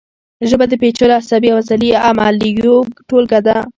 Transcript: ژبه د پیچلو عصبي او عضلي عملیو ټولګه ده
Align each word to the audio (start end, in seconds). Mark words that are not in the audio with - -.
ژبه 0.49 0.65
د 0.69 0.73
پیچلو 0.81 1.13
عصبي 1.21 1.49
او 1.51 1.57
عضلي 1.61 1.89
عملیو 2.09 2.75
ټولګه 3.07 3.39
ده 3.47 3.55